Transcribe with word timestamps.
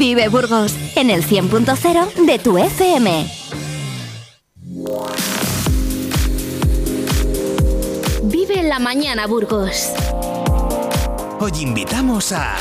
Vive 0.00 0.28
Burgos 0.28 0.74
en 0.96 1.10
el 1.10 1.22
100.0 1.22 2.24
de 2.24 2.38
tu 2.38 2.56
FM. 2.56 3.26
Vive 8.22 8.62
la 8.62 8.78
mañana 8.78 9.26
Burgos. 9.26 9.92
Hoy 11.38 11.52
invitamos 11.60 12.32
a... 12.32 12.56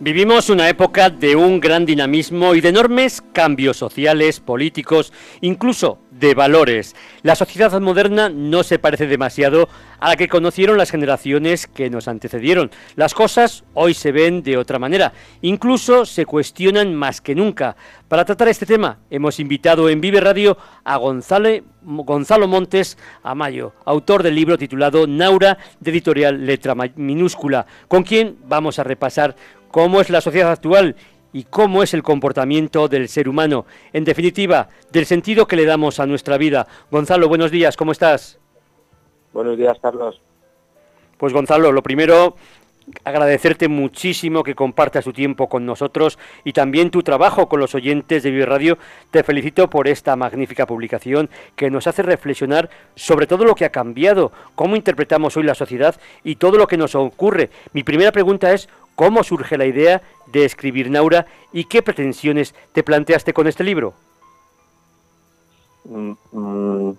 Vivimos 0.00 0.48
una 0.48 0.68
época 0.68 1.10
de 1.10 1.36
un 1.36 1.60
gran 1.60 1.84
dinamismo 1.84 2.54
y 2.54 2.60
de 2.60 2.70
enormes 2.70 3.22
cambios 3.32 3.76
sociales, 3.76 4.40
políticos, 4.40 5.12
incluso 5.40 5.98
de 6.18 6.34
valores. 6.34 6.94
La 7.22 7.34
sociedad 7.34 7.78
moderna 7.80 8.28
no 8.28 8.62
se 8.62 8.78
parece 8.78 9.06
demasiado 9.06 9.68
a 10.00 10.10
la 10.10 10.16
que 10.16 10.28
conocieron 10.28 10.78
las 10.78 10.90
generaciones 10.90 11.66
que 11.66 11.90
nos 11.90 12.08
antecedieron. 12.08 12.70
Las 12.96 13.14
cosas 13.14 13.64
hoy 13.74 13.94
se 13.94 14.12
ven 14.12 14.42
de 14.42 14.56
otra 14.56 14.78
manera, 14.78 15.12
incluso 15.42 16.06
se 16.06 16.26
cuestionan 16.26 16.94
más 16.94 17.20
que 17.20 17.34
nunca. 17.34 17.76
Para 18.08 18.24
tratar 18.24 18.48
este 18.48 18.66
tema 18.66 18.98
hemos 19.10 19.40
invitado 19.40 19.88
en 19.88 20.00
Vive 20.00 20.20
Radio 20.20 20.56
a 20.84 20.96
Gonzalo, 20.96 21.48
Gonzalo 21.82 22.48
Montes 22.48 22.98
Amayo, 23.22 23.72
autor 23.84 24.22
del 24.22 24.34
libro 24.34 24.58
titulado 24.58 25.06
Naura 25.06 25.58
de 25.80 25.90
editorial 25.90 26.46
Letra 26.46 26.74
Minúscula, 26.96 27.66
con 27.88 28.02
quien 28.02 28.36
vamos 28.46 28.78
a 28.78 28.84
repasar 28.84 29.36
cómo 29.70 30.00
es 30.00 30.10
la 30.10 30.20
sociedad 30.20 30.52
actual 30.52 30.96
y 31.32 31.44
cómo 31.44 31.82
es 31.82 31.94
el 31.94 32.02
comportamiento 32.02 32.88
del 32.88 33.08
ser 33.08 33.28
humano, 33.28 33.66
en 33.92 34.04
definitiva, 34.04 34.68
del 34.90 35.06
sentido 35.06 35.46
que 35.46 35.56
le 35.56 35.64
damos 35.64 36.00
a 36.00 36.06
nuestra 36.06 36.38
vida. 36.38 36.66
Gonzalo, 36.90 37.28
buenos 37.28 37.50
días, 37.50 37.76
¿cómo 37.76 37.92
estás? 37.92 38.38
Buenos 39.32 39.56
días, 39.56 39.78
Carlos. 39.80 40.20
Pues 41.18 41.32
Gonzalo, 41.32 41.72
lo 41.72 41.82
primero, 41.82 42.36
agradecerte 43.04 43.68
muchísimo 43.68 44.42
que 44.42 44.54
compartas 44.54 45.04
tu 45.04 45.12
tiempo 45.12 45.48
con 45.48 45.66
nosotros 45.66 46.18
y 46.44 46.52
también 46.52 46.90
tu 46.90 47.02
trabajo 47.02 47.48
con 47.48 47.60
los 47.60 47.74
oyentes 47.74 48.22
de 48.22 48.30
Vive 48.30 48.46
Radio. 48.46 48.78
Te 49.10 49.22
felicito 49.22 49.68
por 49.68 49.88
esta 49.88 50.16
magnífica 50.16 50.66
publicación 50.66 51.28
que 51.56 51.70
nos 51.70 51.86
hace 51.86 52.02
reflexionar 52.02 52.70
sobre 52.94 53.26
todo 53.26 53.44
lo 53.44 53.54
que 53.54 53.64
ha 53.64 53.70
cambiado, 53.70 54.32
cómo 54.54 54.76
interpretamos 54.76 55.36
hoy 55.36 55.42
la 55.42 55.54
sociedad 55.54 55.96
y 56.24 56.36
todo 56.36 56.56
lo 56.56 56.66
que 56.66 56.76
nos 56.76 56.94
ocurre. 56.94 57.50
Mi 57.72 57.82
primera 57.82 58.12
pregunta 58.12 58.52
es, 58.52 58.68
¿cómo 58.98 59.22
surge 59.22 59.56
la 59.56 59.64
idea 59.64 60.02
de 60.26 60.44
escribir 60.44 60.90
Naura 60.90 61.24
y 61.52 61.66
qué 61.66 61.82
pretensiones 61.82 62.52
te 62.72 62.82
planteaste 62.82 63.32
con 63.32 63.46
este 63.46 63.62
libro? 63.62 63.94
Mm, 65.84 66.14
mm, 66.32 66.96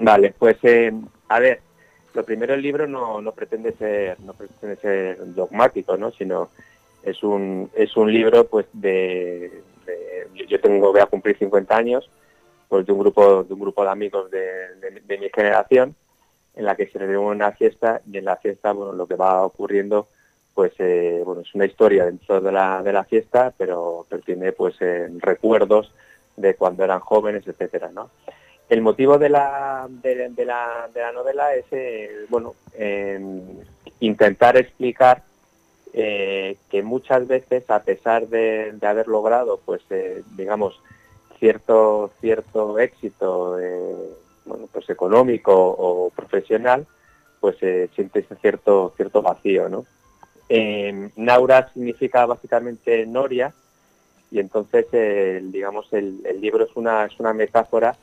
vale, 0.00 0.34
pues 0.38 0.58
eh, 0.62 0.92
a 1.30 1.40
ver, 1.40 1.62
lo 2.12 2.22
primero 2.22 2.52
el 2.52 2.60
libro 2.60 2.86
no, 2.86 3.32
pretende 3.32 3.72
ser 3.72 4.20
no 4.20 4.34
pretende 4.34 4.76
ser 4.76 5.34
dogmático, 5.34 5.96
¿no? 5.96 6.12
Sino 6.12 6.50
es 7.02 7.22
un 7.22 7.70
es 7.74 7.96
un 7.96 8.12
libro 8.12 8.46
pues 8.46 8.66
de, 8.74 9.62
yo 10.46 10.60
tengo 10.60 10.92
voy 10.92 11.00
a 11.00 11.06
cumplir 11.06 11.38
50 11.38 11.74
años 11.74 12.10
pues 12.68 12.84
de 12.84 12.92
un 12.92 12.98
grupo 12.98 13.42
de 13.42 13.54
un 13.54 13.60
grupo 13.60 13.84
de 13.84 13.90
amigos 13.90 14.30
de, 14.30 15.18
mi 15.18 15.30
generación 15.34 15.94
en 16.54 16.64
la 16.66 16.76
que 16.76 16.88
se 16.88 16.98
reúne 16.98 17.36
una 17.36 17.52
fiesta 17.52 18.02
y 18.06 18.18
en 18.18 18.26
la 18.26 18.36
fiesta 18.36 18.72
bueno 18.72 18.92
lo 18.92 19.06
que 19.06 19.14
va 19.14 19.42
ocurriendo 19.46 20.08
pues 20.56 20.72
eh, 20.78 21.22
bueno 21.24 21.42
es 21.42 21.54
una 21.54 21.66
historia 21.66 22.06
dentro 22.06 22.40
de 22.40 22.50
la, 22.50 22.82
de 22.82 22.92
la 22.92 23.04
fiesta 23.04 23.52
pero, 23.56 24.06
pero 24.08 24.22
tiene 24.22 24.52
pues 24.52 24.74
eh, 24.80 25.06
recuerdos 25.18 25.92
de 26.34 26.56
cuando 26.56 26.82
eran 26.82 27.00
jóvenes 27.00 27.46
etcétera 27.46 27.90
no 27.92 28.10
el 28.68 28.80
motivo 28.80 29.18
de 29.18 29.28
la, 29.28 29.86
de, 29.88 30.14
la, 30.44 30.88
de 30.92 31.00
la, 31.00 31.12
novela 31.12 31.54
es, 31.54 31.66
eh, 31.70 32.26
bueno, 32.28 32.54
intentar 34.00 34.56
explicar 34.56 35.22
eh, 35.92 36.56
que 36.68 36.82
muchas 36.82 37.28
veces, 37.28 37.70
a 37.70 37.84
pesar 37.84 38.26
de, 38.26 38.74
haber 38.82 39.06
logrado, 39.06 39.60
pues, 39.64 39.82
digamos, 40.36 40.80
cierto, 41.38 42.10
cierto 42.20 42.80
éxito, 42.80 43.56
bueno, 44.44 44.68
pues 44.72 44.90
económico 44.90 45.52
o 45.54 46.10
profesional, 46.10 46.88
pues 47.38 47.56
siente 47.94 48.18
ese 48.18 48.34
cierto, 48.36 48.92
cierto 48.96 49.22
vacío, 49.22 49.68
¿no? 49.68 49.86
Naura 50.48 51.70
significa 51.72 52.24
básicamente 52.26 53.06
Noria, 53.06 53.52
y 54.30 54.40
entonces, 54.40 54.86
digamos, 55.52 55.92
el, 55.92 56.20
el 56.24 56.40
libro 56.40 56.64
es 56.64 56.74
una, 56.74 57.04
es 57.04 57.18
una 57.18 57.32
metáfora 57.32 57.96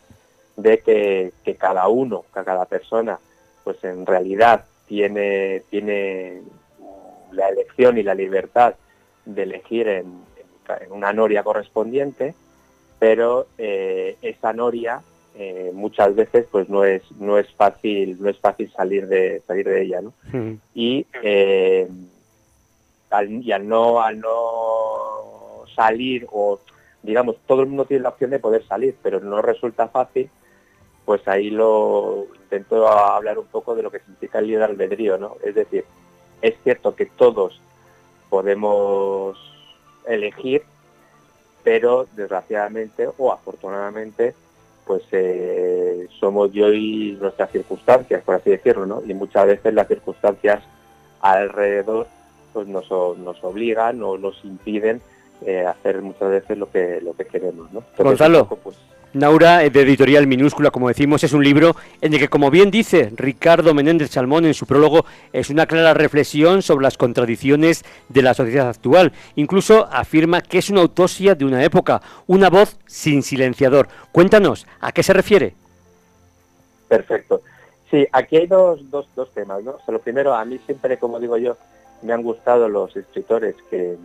de 0.55 0.79
que, 0.79 1.55
cada 1.55 1.87
uno, 1.87 2.25
que 2.33 2.43
cada 2.43 2.65
persona, 2.65 3.19
pues 3.63 3.83
en 3.83 4.05
realidad 4.05 4.65
tiene, 4.87 5.63
tiene 5.69 6.41
la 7.31 7.49
elección 7.49 7.97
y 7.97 8.03
la 8.03 8.15
libertad 8.15 8.75
de 9.25 9.43
elegir 9.43 9.87
en, 9.87 10.23
una 10.89 11.11
noria 11.11 11.43
correspondiente, 11.43 12.35
pero 12.99 13.47
eh, 13.57 14.17
esa 14.21 14.53
noria 14.53 15.01
eh, 15.35 15.71
muchas 15.73 16.15
veces 16.15 16.45
pues 16.49 16.69
no 16.69 16.85
es 16.85 17.01
no 17.19 17.39
es 17.39 17.51
fácil 17.55 18.21
no 18.21 18.29
es 18.29 18.37
fácil 18.37 18.71
salir 18.71 19.07
de 19.07 19.41
salir 19.47 19.67
de 19.67 19.81
ella 19.81 19.99
¿no? 19.99 20.13
y 20.75 21.07
eh, 21.23 21.87
al, 23.13 23.29
y 23.29 23.51
al 23.51 23.67
no 23.67 24.01
al 24.01 24.19
no 24.19 25.65
salir 25.75 26.27
o 26.31 26.59
digamos 27.01 27.37
todo 27.47 27.61
el 27.61 27.67
mundo 27.67 27.85
tiene 27.85 28.03
la 28.03 28.09
opción 28.09 28.31
de 28.31 28.39
poder 28.39 28.65
salir 28.67 28.95
pero 29.01 29.19
no 29.19 29.41
resulta 29.41 29.87
fácil 29.87 30.29
pues 31.05 31.27
ahí 31.27 31.49
lo 31.49 32.27
intento 32.43 32.87
hablar 32.87 33.37
un 33.37 33.47
poco 33.47 33.75
de 33.75 33.83
lo 33.83 33.91
que 33.91 33.99
significa 33.99 34.39
el 34.39 34.47
libre 34.47 34.63
albedrío, 34.65 35.17
¿no? 35.17 35.35
Es 35.43 35.55
decir, 35.55 35.85
es 36.41 36.55
cierto 36.63 36.95
que 36.95 37.05
todos 37.05 37.59
podemos 38.29 39.37
elegir, 40.05 40.63
pero 41.63 42.07
desgraciadamente 42.15 43.09
o 43.17 43.31
afortunadamente, 43.31 44.33
pues 44.85 45.03
eh, 45.11 46.07
somos 46.19 46.51
yo 46.51 46.71
y 46.71 47.17
nuestras 47.19 47.51
circunstancias, 47.51 48.23
por 48.23 48.35
así 48.35 48.49
decirlo, 48.49 48.85
¿no? 48.85 49.01
Y 49.05 49.13
muchas 49.13 49.45
veces 49.47 49.73
las 49.73 49.87
circunstancias 49.87 50.63
alrededor 51.21 52.07
pues 52.53 52.67
nos, 52.67 52.89
nos 52.89 53.43
obligan 53.43 54.01
o 54.03 54.17
nos 54.17 54.43
impiden 54.45 55.01
eh, 55.45 55.65
hacer 55.65 56.01
muchas 56.01 56.29
veces 56.29 56.57
lo 56.57 56.69
que 56.69 57.01
lo 57.01 57.13
que 57.13 57.25
queremos, 57.25 57.71
¿no? 57.73 57.83
Gonzalo, 57.97 58.47
pues, 58.47 58.77
Naura, 59.13 59.59
de 59.59 59.81
editorial 59.81 60.25
minúscula, 60.25 60.71
como 60.71 60.87
decimos, 60.87 61.23
es 61.23 61.33
un 61.33 61.43
libro 61.43 61.75
en 62.01 62.13
el 62.13 62.19
que, 62.19 62.29
como 62.29 62.49
bien 62.49 62.71
dice 62.71 63.11
Ricardo 63.15 63.75
Menéndez 63.75 64.09
Salmón 64.09 64.45
en 64.45 64.55
su 64.55 64.65
prólogo, 64.65 65.05
es 65.31 65.51
una 65.51 65.67
clara 65.67 65.93
reflexión 65.93 66.63
sobre 66.63 66.83
las 66.83 66.97
contradicciones 66.97 67.85
de 68.09 68.23
la 68.23 68.33
sociedad 68.33 68.69
actual. 68.69 69.11
Incluso 69.35 69.87
afirma 69.91 70.41
que 70.41 70.57
es 70.57 70.71
una 70.71 70.81
autopsia 70.81 71.35
de 71.35 71.45
una 71.45 71.63
época, 71.63 72.01
una 72.25 72.49
voz 72.49 72.79
sin 72.87 73.21
silenciador. 73.21 73.87
Cuéntanos, 74.11 74.65
¿a 74.81 74.91
qué 74.91 75.03
se 75.03 75.13
refiere? 75.13 75.53
Perfecto. 76.87 77.41
Sí, 77.91 78.07
aquí 78.11 78.37
hay 78.37 78.47
dos, 78.47 78.89
dos, 78.89 79.07
dos 79.15 79.31
temas, 79.31 79.63
¿no? 79.63 79.77
lo 79.87 79.99
primero, 79.99 80.33
a 80.33 80.43
mí 80.43 80.59
siempre, 80.65 80.97
como 80.97 81.19
digo 81.19 81.37
yo, 81.37 81.55
me 82.03 82.13
han 82.13 82.23
gustado 82.23 82.69
los 82.69 82.95
escritores 82.95 83.55
que, 83.69 83.97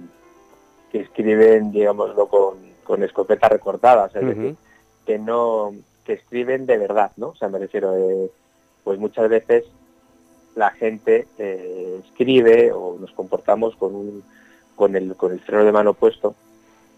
que 0.91 1.01
escriben, 1.01 1.73
digámoslo, 1.73 2.29
con, 2.29 2.59
con 2.85 3.03
escopeta 3.03 3.49
recortada, 3.49 4.07
es 4.07 4.13
decir, 4.15 4.57
que 5.05 5.19
no 5.19 5.75
que 6.05 6.15
escriben 6.15 6.65
de 6.65 6.79
verdad, 6.79 7.13
¿no? 7.17 7.29
O 7.29 7.37
sea, 7.37 7.49
me 7.49 7.59
refiero, 7.59 7.95
eh, 7.95 8.31
pues 8.83 8.99
muchas 8.99 9.29
veces 9.29 9.65
la 10.55 10.71
gente 10.71 11.29
eh, 11.39 12.01
escribe 12.05 12.73
o 12.73 12.97
nos 12.99 13.13
comportamos 13.13 13.77
con 13.77 13.95
un 13.95 14.25
con 14.75 14.97
el 14.97 15.15
con 15.17 15.33
el 15.33 15.41
freno 15.41 15.65
de 15.65 15.73
mano 15.73 15.95
puesto 15.95 16.35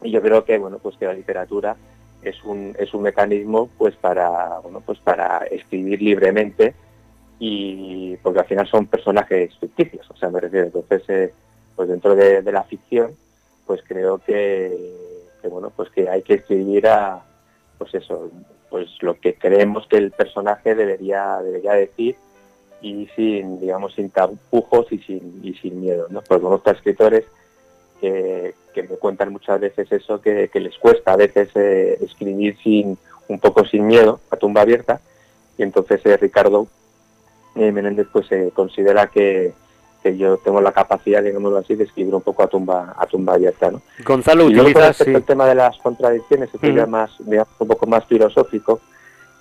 y 0.02 0.10
yo 0.10 0.22
creo 0.22 0.44
que 0.44 0.56
bueno 0.58 0.78
pues 0.78 0.96
que 0.96 1.04
la 1.04 1.12
literatura 1.12 1.76
es 2.22 2.42
un 2.44 2.74
es 2.78 2.94
un 2.94 3.02
mecanismo 3.02 3.68
pues 3.76 3.96
para 3.96 4.60
bueno 4.60 4.80
pues 4.80 4.98
para 4.98 5.38
escribir 5.50 6.00
libremente 6.00 6.74
y 7.40 8.16
porque 8.18 8.40
al 8.40 8.46
final 8.46 8.68
son 8.68 8.86
personajes 8.86 9.56
ficticios 9.58 10.08
o 10.10 10.16
sea 10.16 10.28
me 10.28 10.40
refiero 10.40 10.66
entonces 10.66 11.02
eh, 11.08 11.34
pues 11.74 11.88
dentro 11.88 12.14
de, 12.14 12.42
la 12.42 12.62
ficción 12.62 13.16
pues 13.66 13.80
creo 13.88 14.18
que, 14.18 14.94
bueno 15.50 15.72
pues 15.74 15.90
que 15.90 16.08
hay 16.08 16.22
que 16.22 16.34
escribir 16.34 16.86
a 16.86 17.24
pues 17.80 17.94
eso, 17.94 18.30
pues 18.68 18.88
lo 19.00 19.18
que 19.18 19.36
creemos 19.36 19.86
que 19.86 19.96
el 19.96 20.10
personaje 20.10 20.74
debería, 20.74 21.40
debería 21.42 21.72
decir 21.72 22.14
y 22.82 23.06
sin, 23.16 23.58
digamos, 23.58 23.94
sin 23.94 24.10
tapujos 24.10 24.92
y 24.92 24.98
sin, 24.98 25.40
y 25.42 25.54
sin 25.54 25.80
miedo, 25.80 26.06
¿no? 26.10 26.20
Pues 26.20 26.42
conozco 26.42 26.68
a 26.68 26.74
escritores 26.74 27.24
que, 27.98 28.54
que, 28.74 28.82
me 28.82 28.96
cuentan 28.96 29.32
muchas 29.32 29.60
veces 29.60 29.90
eso, 29.90 30.20
que, 30.20 30.50
les 30.52 30.76
cuesta 30.76 31.14
a 31.14 31.16
veces 31.16 31.48
eh, 31.54 31.96
escribir 32.02 32.58
sin, 32.62 32.98
un 33.28 33.40
poco 33.40 33.64
sin 33.64 33.86
miedo, 33.86 34.20
a 34.30 34.36
tumba 34.36 34.60
abierta, 34.60 35.00
y 35.56 35.62
entonces 35.62 36.04
eh, 36.04 36.18
Ricardo 36.18 36.68
eh, 37.56 37.72
Menéndez 37.72 38.06
pues 38.12 38.28
considera 38.54 39.08
que, 39.08 39.52
que 40.02 40.16
yo 40.16 40.38
tengo 40.38 40.60
la 40.60 40.72
capacidad, 40.72 41.22
digámoslo 41.22 41.58
así, 41.58 41.74
de 41.74 41.84
escribir 41.84 42.14
un 42.14 42.22
poco 42.22 42.42
a 42.42 42.46
tumba, 42.46 42.94
a 42.96 43.06
tumba 43.06 43.34
abierta, 43.34 43.70
¿no? 43.70 43.82
Gonzalo, 44.04 44.50
y 44.50 44.58
utilizas... 44.58 45.00
el 45.02 45.22
tema 45.24 45.46
de 45.46 45.54
las 45.54 45.76
contradicciones, 45.78 46.50
que 46.60 46.86
más, 46.86 47.10
digamos, 47.18 47.52
un 47.58 47.68
poco 47.68 47.86
más 47.86 48.04
filosófico, 48.06 48.80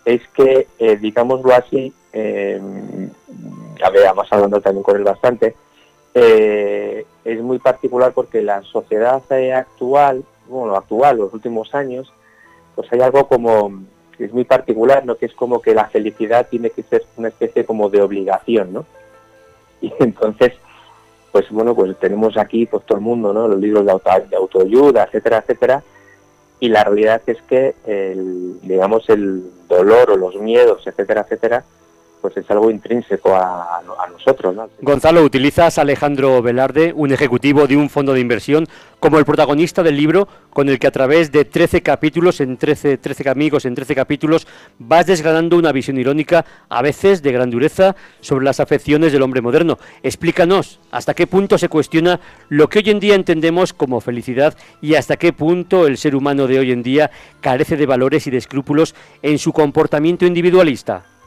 es 0.05 0.21
que, 0.29 0.67
eh, 0.77 0.97
digámoslo 0.97 1.53
así, 1.53 1.93
eh, 2.11 2.59
habíamos 3.83 4.31
hablando 4.31 4.59
también 4.59 4.83
con 4.83 4.97
él 4.97 5.03
bastante, 5.03 5.55
eh, 6.13 7.05
es 7.23 7.41
muy 7.41 7.59
particular 7.59 8.11
porque 8.13 8.41
la 8.41 8.61
sociedad 8.63 9.21
actual, 9.55 10.23
bueno, 10.47 10.75
actual, 10.75 11.17
los 11.17 11.33
últimos 11.33 11.73
años, 11.73 12.11
pues 12.75 12.91
hay 12.91 13.01
algo 13.01 13.27
como 13.27 13.83
es 14.19 14.33
muy 14.33 14.43
particular, 14.43 15.05
¿no? 15.05 15.15
Que 15.15 15.25
es 15.25 15.33
como 15.33 15.61
que 15.61 15.73
la 15.73 15.85
felicidad 15.85 16.47
tiene 16.49 16.69
que 16.69 16.83
ser 16.83 17.05
una 17.17 17.29
especie 17.29 17.65
como 17.65 17.89
de 17.89 18.01
obligación, 18.01 18.73
¿no? 18.73 18.85
Y 19.81 19.93
entonces, 19.99 20.51
pues 21.31 21.49
bueno, 21.49 21.73
pues 21.73 21.97
tenemos 21.99 22.37
aquí 22.37 22.65
pues 22.65 22.85
todo 22.85 22.97
el 22.97 23.03
mundo, 23.03 23.31
¿no? 23.31 23.47
Los 23.47 23.59
libros 23.59 23.85
de, 23.85 23.91
auto, 23.91 24.09
de 24.29 24.35
autoayuda, 24.35 25.05
etcétera, 25.05 25.37
etcétera. 25.39 25.83
Y 26.59 26.67
la 26.67 26.83
realidad 26.83 27.21
es 27.25 27.41
que 27.43 27.75
el, 27.85 28.59
digamos, 28.61 29.07
el 29.09 29.43
dolor 29.69 30.11
o 30.11 30.17
los 30.17 30.35
miedos, 30.35 30.85
etcétera, 30.85 31.21
etcétera, 31.21 31.63
pues 32.21 32.35
es 32.37 32.49
algo 32.51 32.69
intrínseco 32.69 33.35
a, 33.35 33.81
nosotros. 34.11 34.55
¿no? 34.55 34.69
Gonzalo, 34.81 35.23
utilizas 35.23 35.77
a 35.77 35.81
Alejandro 35.81 36.41
Velarde, 36.41 36.93
un 36.93 37.11
ejecutivo 37.11 37.67
de 37.67 37.77
un 37.77 37.89
fondo 37.89 38.13
de 38.13 38.19
inversión, 38.19 38.67
como 38.99 39.17
el 39.17 39.25
protagonista 39.25 39.83
del 39.83 39.95
libro 39.95 40.27
con 40.49 40.67
el 40.67 40.79
que 40.79 40.87
a 40.87 40.91
través 40.91 41.31
de 41.31 41.45
13 41.45 41.81
capítulos, 41.81 42.41
en 42.41 42.57
13, 42.57 42.97
13 42.97 43.29
amigos, 43.29 43.65
en 43.65 43.75
13 43.75 43.95
capítulos, 43.95 44.47
vas 44.77 45.05
desgranando 45.05 45.57
una 45.57 45.71
visión 45.71 45.97
irónica, 45.97 46.45
a 46.67 46.81
veces 46.81 47.21
de 47.21 47.31
gran 47.31 47.49
dureza, 47.49 47.95
sobre 48.19 48.45
las 48.45 48.59
afecciones 48.59 49.13
del 49.13 49.21
hombre 49.21 49.41
moderno. 49.41 49.77
Explícanos 50.03 50.79
hasta 50.91 51.13
qué 51.13 51.27
punto 51.27 51.57
se 51.57 51.69
cuestiona 51.69 52.19
lo 52.49 52.67
que 52.67 52.79
hoy 52.79 52.89
en 52.89 52.99
día 52.99 53.15
entendemos 53.15 53.73
como 53.73 54.01
felicidad 54.01 54.55
y 54.81 54.95
hasta 54.95 55.17
qué 55.17 55.33
punto 55.33 55.87
el 55.87 55.97
ser 55.97 56.15
humano 56.15 56.47
de 56.47 56.59
hoy 56.59 56.71
en 56.71 56.83
día 56.83 57.11
carece 57.41 57.77
de 57.77 57.85
valores 57.85 58.27
y 58.27 58.31
de 58.31 58.37
escrúpulos 58.37 58.95
en 59.21 59.37
su 59.37 59.53
comportamiento 59.53 60.25
individualista. 60.25 61.18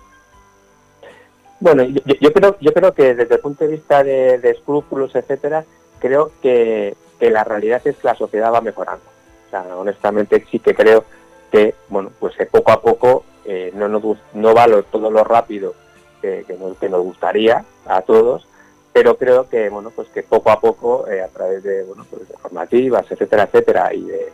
Bueno, 1.63 1.85
yo, 1.85 2.33
creo, 2.33 2.57
yo 2.61 2.73
creo 2.75 2.93
que 2.93 3.15
desde 3.15 3.37
el 3.37 3.41
punto 3.41 3.63
de 3.65 3.71
vista 3.71 4.03
de, 4.03 4.35
escrúpulos, 4.51 5.15
etcétera, 5.15 5.65
creo 6.01 6.33
que, 6.43 6.97
la 7.21 7.45
realidad 7.45 7.81
es 7.85 7.97
que 7.99 8.09
la 8.09 8.17
sociedad 8.17 8.53
va 8.53 8.61
mejorando. 8.61 9.05
O 9.47 9.51
sea, 9.51 9.77
honestamente 9.77 10.45
sí 10.51 10.59
que 10.59 10.75
creo 10.75 11.05
que, 11.53 11.77
bueno, 11.89 12.11
pues 12.19 12.35
eh, 12.41 12.49
poco 12.51 12.73
a 12.73 12.83
poco 12.83 13.23
eh, 13.45 13.71
no, 13.77 13.89
no 13.89 14.55
va 14.55 14.67
todo 14.91 15.09
lo 15.09 15.23
rápido 15.23 15.75
que, 16.21 16.45
nos, 16.59 17.01
gustaría 17.05 17.65
a 17.87 18.03
todos, 18.03 18.49
pero 18.93 19.17
creo 19.17 19.49
que, 19.49 19.69
bueno, 19.69 19.93
pues 19.95 20.09
que 20.09 20.25
poco 20.25 20.51
a 20.51 20.59
poco, 20.59 21.07
eh, 21.07 21.23
a 21.23 21.29
través 21.29 21.63
de, 21.63 21.85
bueno, 21.85 22.05
pues 22.11 22.29
de 22.29 22.37
formativas, 22.39 23.09
etcétera, 23.09 23.45
etcétera, 23.45 23.95
y 23.95 24.03
de, 24.03 24.33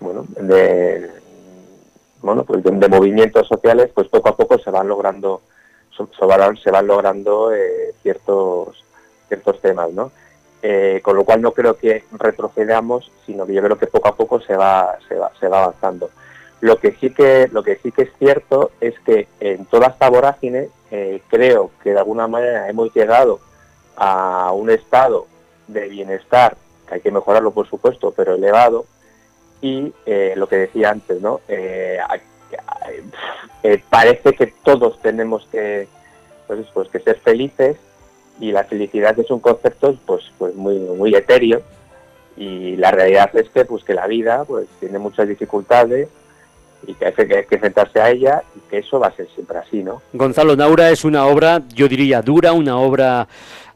bueno, 0.00 0.26
de, 0.38 1.12
bueno, 2.20 2.44
pues 2.44 2.62
de 2.62 2.88
movimientos 2.88 3.48
sociales, 3.48 3.90
pues 3.94 4.06
poco 4.08 4.28
a 4.28 4.36
poco 4.36 4.58
se 4.58 4.70
van 4.70 4.86
logrando 4.86 5.40
se 6.62 6.70
van 6.70 6.86
logrando 6.86 7.52
eh, 7.54 7.94
ciertos, 8.02 8.84
ciertos 9.28 9.60
temas, 9.60 9.90
¿no? 9.92 10.10
Eh, 10.62 11.00
con 11.02 11.16
lo 11.16 11.24
cual 11.24 11.40
no 11.40 11.52
creo 11.52 11.76
que 11.76 12.04
retrocedamos, 12.12 13.10
sino 13.24 13.46
que 13.46 13.54
yo 13.54 13.62
creo 13.62 13.78
que 13.78 13.86
poco 13.86 14.08
a 14.08 14.16
poco 14.16 14.40
se 14.40 14.56
va, 14.56 14.98
se 15.08 15.14
va, 15.14 15.30
avanzando. 15.42 16.10
Lo 16.60 16.78
que 16.78 16.92
sí 16.92 17.10
que, 17.10 17.48
lo 17.52 17.62
que 17.62 17.76
sí 17.76 17.92
que 17.92 18.02
es 18.02 18.10
cierto 18.18 18.72
es 18.80 18.98
que 19.00 19.28
en 19.38 19.66
toda 19.66 19.88
esta 19.88 20.10
vorágine 20.10 20.68
eh, 20.90 21.22
creo 21.28 21.70
que 21.82 21.92
de 21.92 21.98
alguna 21.98 22.26
manera 22.26 22.68
hemos 22.68 22.92
llegado 22.92 23.38
a 23.96 24.50
un 24.52 24.70
estado 24.70 25.26
de 25.68 25.88
bienestar, 25.88 26.56
que 26.88 26.96
hay 26.96 27.00
que 27.00 27.12
mejorarlo 27.12 27.52
por 27.52 27.68
supuesto, 27.68 28.12
pero 28.16 28.34
elevado, 28.34 28.86
y 29.60 29.92
lo 30.36 30.48
que 30.48 30.56
decía 30.56 30.90
antes, 30.90 31.20
¿no? 31.20 31.40
Parece 33.90 34.32
que 34.32 34.46
todos 34.64 35.00
tenemos 35.00 35.46
que, 35.50 35.88
pues, 36.46 36.66
pues, 36.72 36.88
que 36.88 37.00
ser 37.00 37.18
felices 37.20 37.76
y 38.40 38.52
la 38.52 38.64
felicidad 38.64 39.18
es 39.18 39.30
un 39.30 39.40
concepto 39.40 39.96
pues, 40.06 40.32
pues 40.38 40.54
muy, 40.54 40.78
muy 40.78 41.14
etéreo 41.14 41.62
y 42.36 42.76
la 42.76 42.90
realidad 42.90 43.34
es 43.36 43.48
que, 43.50 43.64
pues, 43.64 43.84
que 43.84 43.94
la 43.94 44.06
vida 44.06 44.44
pues, 44.44 44.68
tiene 44.80 44.98
muchas 44.98 45.28
dificultades 45.28 46.08
y 46.86 46.94
que 46.94 47.06
hay 47.06 47.12
que, 47.12 47.46
enfrentarse 47.50 48.00
a 48.00 48.10
ella 48.10 48.42
y 48.54 48.60
que 48.70 48.78
eso 48.78 49.00
va 49.00 49.08
a 49.08 49.12
ser 49.12 49.28
siempre 49.34 49.58
así, 49.58 49.82
¿no? 49.82 50.00
Gonzalo 50.12 50.54
Naura 50.54 50.90
es 50.90 51.04
una 51.04 51.26
obra, 51.26 51.62
yo 51.74 51.88
diría, 51.88 52.22
dura, 52.22 52.52
una 52.52 52.78
obra 52.78 53.26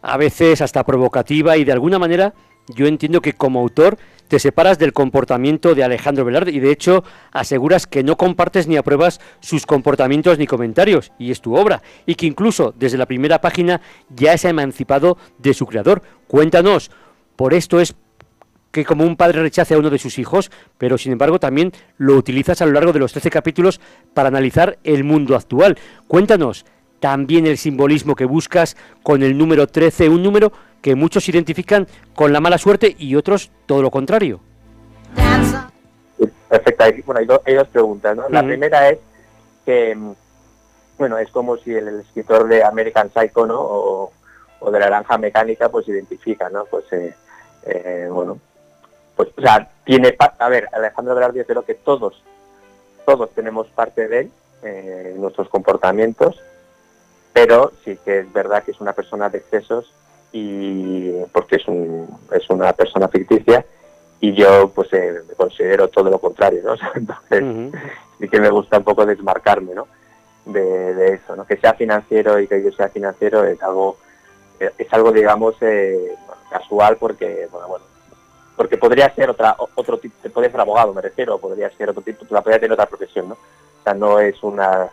a 0.01 0.17
veces 0.17 0.61
hasta 0.61 0.85
provocativa 0.85 1.57
y 1.57 1.65
de 1.65 1.73
alguna 1.73 1.99
manera 1.99 2.33
yo 2.69 2.87
entiendo 2.87 3.21
que 3.21 3.33
como 3.33 3.61
autor 3.61 3.99
te 4.29 4.39
separas 4.39 4.79
del 4.79 4.95
comportamiento 4.95 5.75
de 5.75 5.85
Alejandro 5.85 6.25
Velarde 6.25 6.53
y 6.53 6.61
de 6.61 6.71
hecho 6.71 7.05
aseguras 7.33 7.87
que 7.87 8.03
no 8.03 8.17
compartes 8.17 8.67
ni 8.67 8.77
apruebas 8.77 9.21
sus 9.41 9.67
comportamientos 9.67 10.39
ni 10.39 10.47
comentarios 10.47 11.13
y 11.19 11.31
es 11.31 11.43
tu 11.43 11.55
obra 11.55 11.83
y 12.07 12.15
que 12.15 12.27
incluso 12.27 12.73
desde 12.79 12.97
la 12.97 13.07
primera 13.07 13.41
página 13.41 13.83
ya 14.09 14.39
se 14.39 14.47
ha 14.47 14.51
emancipado 14.51 15.19
de 15.39 15.53
su 15.53 15.67
creador. 15.67 16.03
Cuéntanos, 16.29 16.91
por 17.37 17.53
esto 17.53 17.79
es 17.79 17.95
que 18.71 18.87
como 18.87 19.05
un 19.05 19.17
padre 19.17 19.43
rechace 19.43 19.75
a 19.75 19.79
uno 19.79 19.91
de 19.91 19.99
sus 19.99 20.19
hijos, 20.19 20.51
pero 20.79 20.97
sin 20.97 21.13
embargo 21.13 21.39
también 21.39 21.73
lo 21.99 22.17
utilizas 22.17 22.63
a 22.63 22.67
lo 22.67 22.73
largo 22.73 22.95
de 22.95 23.01
los 23.01 23.13
13 23.13 23.29
capítulos 23.29 23.81
para 24.15 24.29
analizar 24.29 24.79
el 24.83 25.05
mundo 25.05 25.37
actual. 25.37 25.77
Cuéntanos 26.09 26.65
también 26.99 27.47
el 27.47 27.59
simbolismo 27.59 28.15
que 28.15 28.25
buscas 28.25 28.77
con 29.03 29.23
el 29.23 29.37
número 29.37 29.67
13, 29.67 30.09
un 30.09 30.23
número 30.23 30.53
que 30.83 30.95
muchos 30.97 31.29
identifican 31.29 31.87
con 32.15 32.33
la 32.33 32.41
mala 32.41 32.59
suerte 32.59 32.95
y 32.99 33.15
otros 33.17 33.51
todo 33.67 33.81
lo 33.81 33.91
contrario. 33.91 34.41
Perfecto, 36.49 36.85
bueno, 37.07 37.41
hay, 37.47 37.55
dos 37.55 37.69
preguntas. 37.69 38.15
¿no? 38.15 38.29
La 38.29 38.43
primera 38.43 38.91
es 38.91 38.99
que, 39.65 39.95
mm, 39.95 40.13
bueno, 40.99 41.17
es 41.17 41.31
como 41.31 41.57
si 41.57 41.73
el, 41.73 42.01
escritor 42.01 42.47
de 42.47 42.63
American 42.63 43.11
Psycho 43.11 43.47
¿no? 43.47 43.59
o, 43.59 44.13
de 44.71 44.79
La 44.79 44.91
Naranja 44.91 45.17
Mecánica 45.19 45.71
pues 45.71 45.89
identifica, 45.89 46.51
¿no? 46.51 46.67
Pues, 46.67 46.85
eh, 46.93 47.15
eh, 47.65 48.09
bueno, 48.11 48.39
pues, 49.17 49.31
o 49.37 49.41
sea, 49.41 49.69
tiene, 49.85 50.15
a 50.19 50.49
ver, 50.49 50.69
Alejandro 50.73 51.15
Velarde, 51.15 51.45
creo 51.45 51.65
que 51.65 51.75
todos, 51.75 52.23
todos 53.07 53.31
tenemos 53.31 53.69
parte 53.69 54.07
de 54.07 54.21
él, 54.21 54.31
eh, 54.63 55.15
nuestros 55.17 55.49
comportamientos, 55.49 56.41
pero 57.33 57.73
sí 57.85 57.99
que 58.05 58.21
es 58.21 58.33
verdad 58.33 58.63
que 58.63 58.71
es 58.71 58.81
una 58.81 58.93
persona 58.93 59.29
de 59.31 59.39
excesos 59.39 59.93
y 60.33 61.11
porque 61.33 61.57
es, 61.57 61.69
un, 61.69 62.09
es 62.33 62.49
una 62.49 62.73
persona 62.73 63.09
ficticia 63.09 63.65
y 64.21 64.33
yo 64.35 64.71
pues 64.75 64.93
eh, 64.93 65.21
me 65.29 65.35
considero 65.35 65.89
todo 65.89 66.11
lo 66.11 66.19
contrario, 66.19 66.63
¿no? 66.65 66.75
Entonces 66.95 67.81
sí 68.19 68.29
que 68.29 68.41
me 68.41 68.51
gusta 68.51 68.79
un 68.79 68.85
poco 68.85 69.05
desmarcarme, 69.05 69.75
¿no? 69.75 69.87
De, 70.45 71.15
eso, 71.15 71.37
¿no? 71.37 71.45
Que 71.45 71.57
sea 71.57 71.75
financiero 71.75 72.41
y 72.41 72.49
que 72.49 72.63
yo 72.63 72.73
sea 72.73 72.89
financiero 72.89 73.45
es 73.45 73.63
algo, 73.63 73.99
es 74.59 74.93
algo 74.93 75.13
digamos 75.13 75.55
eh, 75.61 76.15
casual 76.51 76.97
porque, 76.97 77.49
bueno, 77.51 77.69
bueno, 77.69 77.85
porque 78.57 78.77
podría 78.77 79.13
ser 79.15 79.31
otra, 79.31 79.57
otro 79.75 79.99
tipo, 79.99 80.29
podría 80.31 80.51
ser 80.51 80.61
abogado, 80.61 80.95
me 80.95 81.03
refiero, 81.03 81.39
podría 81.39 81.71
ser 81.71 81.91
otro 81.91 82.03
tipo, 82.03 82.25
podría 82.25 82.59
tener 82.59 82.73
otra 82.73 82.87
profesión, 82.87 83.29
¿no? 83.29 83.35
O 83.35 83.83
sea, 83.83 83.95
no 83.95 84.21
es 84.21 84.43
una, 84.43 84.89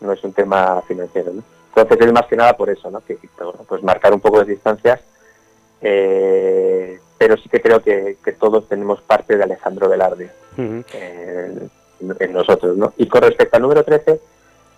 no 0.00 0.12
es 0.12 0.24
un 0.24 0.32
tema 0.32 0.82
financiero, 0.86 1.32
¿no? 1.32 1.42
Entonces 1.74 2.06
es 2.06 2.12
más 2.12 2.26
que 2.26 2.36
nada 2.36 2.56
por 2.56 2.70
eso, 2.70 2.90
¿no? 2.90 3.00
Que, 3.00 3.18
pues 3.68 3.82
marcar 3.82 4.12
un 4.12 4.20
poco 4.20 4.40
de 4.40 4.52
distancias, 4.52 5.00
eh, 5.80 6.98
pero 7.16 7.36
sí 7.36 7.48
que 7.48 7.60
creo 7.60 7.82
que, 7.82 8.16
todos 8.38 8.68
tenemos 8.68 9.00
parte 9.02 9.36
de 9.36 9.44
Alejandro 9.44 9.88
Velarde 9.88 10.30
eh, 10.56 11.68
en, 12.18 12.32
nosotros, 12.32 12.76
¿no? 12.76 12.92
Y 12.96 13.06
con 13.06 13.22
respecto 13.22 13.56
al 13.56 13.62
número 13.62 13.84
13, 13.84 14.20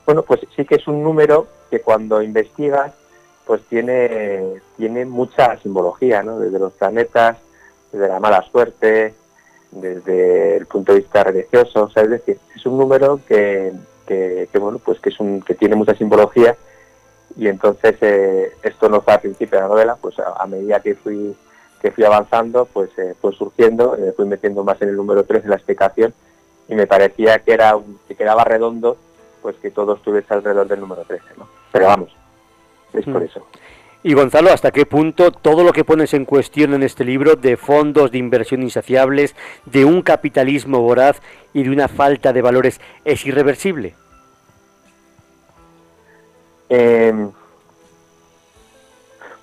bueno, 0.06 0.22
pues 0.22 0.40
sí 0.54 0.64
que 0.64 0.76
es 0.76 0.86
un 0.86 1.02
número 1.02 1.46
que 1.70 1.80
cuando 1.80 2.22
investigas, 2.22 2.92
pues 3.46 3.62
tiene, 3.68 4.60
tiene 4.76 5.04
mucha 5.04 5.58
simbología, 5.60 6.22
¿no? 6.22 6.38
Desde 6.38 6.58
los 6.58 6.72
planetas, 6.74 7.38
desde 7.90 8.08
la 8.08 8.20
mala 8.20 8.42
suerte, 8.50 9.14
desde 9.70 10.56
el 10.56 10.66
punto 10.66 10.92
de 10.92 11.00
vista 11.00 11.24
religioso, 11.24 11.84
o 11.84 11.90
sea, 11.90 12.02
es 12.02 12.10
decir, 12.10 12.38
es 12.54 12.66
un 12.66 12.76
número 12.78 13.20
que, 13.26 13.72
que, 14.06 14.48
bueno, 14.58 14.78
pues 14.78 15.00
que 15.00 15.08
es 15.08 15.18
un, 15.20 15.40
que 15.40 15.54
tiene 15.54 15.74
mucha 15.74 15.94
simbología 15.94 16.56
y 17.36 17.48
entonces 17.48 17.96
eh, 18.00 18.52
esto 18.62 18.88
no 18.88 19.00
fue 19.00 19.14
al 19.14 19.20
principio 19.20 19.58
de 19.58 19.62
la 19.62 19.68
novela, 19.68 19.96
pues 20.00 20.16
a, 20.18 20.46
medida 20.46 20.80
que 20.80 20.94
fui 20.94 21.34
que 21.80 21.90
fui 21.90 22.04
avanzando, 22.04 22.66
pues 22.66 22.90
eh, 22.96 23.14
fue 23.20 23.32
surgiendo, 23.32 23.96
me 23.98 24.12
fui 24.12 24.24
metiendo 24.24 24.62
más 24.62 24.80
en 24.82 24.90
el 24.90 24.96
número 24.96 25.24
3 25.24 25.42
de 25.42 25.48
la 25.48 25.56
explicación 25.56 26.14
y 26.68 26.76
me 26.76 26.86
parecía 26.86 27.40
que 27.40 27.52
era 27.52 27.76
que 28.06 28.14
quedaba 28.14 28.44
redondo, 28.44 28.96
pues 29.42 29.56
que 29.56 29.70
todo 29.70 29.96
estuviese 29.96 30.32
alrededor 30.32 30.68
del 30.68 30.78
número 30.78 31.02
13, 31.02 31.24
¿no? 31.36 31.48
Pero 31.72 31.86
vamos, 31.86 32.14
es 32.92 33.04
por 33.04 33.20
mm. 33.20 33.24
eso. 33.24 33.46
Y 34.04 34.14
Gonzalo, 34.14 34.50
¿hasta 34.52 34.72
qué 34.72 34.84
punto 34.84 35.30
todo 35.30 35.62
lo 35.62 35.72
que 35.72 35.84
pones 35.84 36.12
en 36.12 36.24
cuestión 36.24 36.74
en 36.74 36.82
este 36.82 37.04
libro 37.04 37.36
de 37.36 37.56
fondos 37.56 38.10
de 38.10 38.18
inversión 38.18 38.62
insaciables, 38.62 39.36
de 39.64 39.84
un 39.84 40.02
capitalismo 40.02 40.80
voraz 40.80 41.20
y 41.52 41.62
de 41.62 41.70
una 41.70 41.86
falta 41.86 42.32
de 42.32 42.42
valores 42.42 42.80
es 43.04 43.24
irreversible? 43.26 43.94
Eh, 46.74 47.12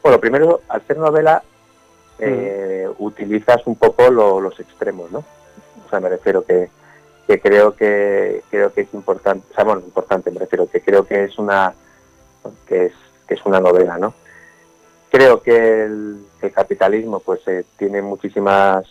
bueno, 0.02 0.20
primero, 0.20 0.62
al 0.68 0.82
ser 0.88 0.98
novela, 0.98 1.44
eh, 2.18 2.90
utilizas 2.98 3.62
un 3.68 3.76
poco 3.76 4.10
los 4.10 4.60
extremos, 4.60 5.12
¿no? 5.12 5.20
O 5.86 5.90
sea, 5.92 6.00
me 6.00 6.10
refiero 6.10 6.44
que, 6.44 6.72
creo 7.28 7.76
que 7.76 8.42
creo 8.50 8.74
que 8.74 8.82
es 8.82 8.94
importante, 8.96 9.46
o 9.52 9.54
sea, 9.54 9.64
bueno, 9.64 9.82
importante, 9.82 10.32
me 10.32 10.40
refiero 10.40 10.68
que 10.68 10.82
creo 10.82 11.06
que 11.06 11.26
es 11.26 11.38
una 11.38 11.76
que 12.66 12.88
es, 12.88 12.94
que 13.28 13.36
es 13.36 13.46
una 13.46 13.60
novela, 13.60 14.00
¿no? 14.00 14.16
Creo 15.12 15.44
que 15.44 15.84
el, 15.84 16.26
capitalismo 16.52 17.20
pues 17.20 17.48
eh, 17.48 17.64
tiene 17.78 18.02
muchísimas 18.02 18.86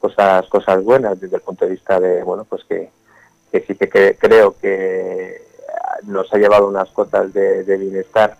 cosas 0.00 0.48
cosas 0.48 0.82
buenas 0.82 1.20
desde 1.20 1.36
el 1.36 1.42
punto 1.42 1.66
de 1.66 1.72
vista 1.72 2.00
de 2.00 2.22
bueno 2.22 2.44
pues 2.44 2.64
que, 2.64 2.90
sí 3.52 3.74
que, 3.74 4.16
creo 4.18 4.56
que 4.58 5.46
nos 6.04 6.32
ha 6.32 6.38
llevado 6.38 6.68
unas 6.68 6.88
cotas 6.90 7.32
de, 7.32 7.62
bienestar 7.76 8.36